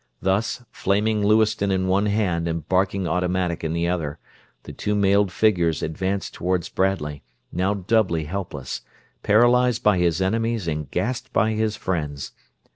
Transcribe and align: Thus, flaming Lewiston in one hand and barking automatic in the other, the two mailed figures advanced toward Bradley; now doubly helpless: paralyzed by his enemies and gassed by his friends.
Thus, 0.19 0.63
flaming 0.71 1.23
Lewiston 1.23 1.69
in 1.69 1.87
one 1.87 2.07
hand 2.07 2.47
and 2.47 2.67
barking 2.67 3.07
automatic 3.07 3.63
in 3.63 3.71
the 3.73 3.87
other, 3.87 4.17
the 4.63 4.73
two 4.73 4.95
mailed 4.95 5.31
figures 5.31 5.83
advanced 5.83 6.33
toward 6.33 6.67
Bradley; 6.73 7.21
now 7.51 7.75
doubly 7.75 8.23
helpless: 8.23 8.81
paralyzed 9.21 9.83
by 9.83 9.99
his 9.99 10.19
enemies 10.19 10.67
and 10.67 10.89
gassed 10.89 11.31
by 11.31 11.51
his 11.51 11.75
friends. 11.75 12.31